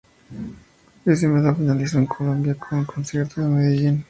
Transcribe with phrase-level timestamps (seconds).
[1.05, 3.99] Ese mes lo finalizó en Colombia con un concierto en Medellín.